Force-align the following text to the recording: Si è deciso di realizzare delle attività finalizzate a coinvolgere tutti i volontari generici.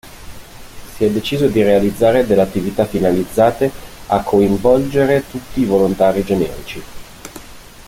Si 0.95 1.03
è 1.03 1.11
deciso 1.11 1.45
di 1.45 1.61
realizzare 1.61 2.25
delle 2.25 2.41
attività 2.41 2.87
finalizzate 2.87 3.69
a 4.07 4.23
coinvolgere 4.23 5.29
tutti 5.29 5.61
i 5.61 5.65
volontari 5.65 6.23
generici. 6.23 6.81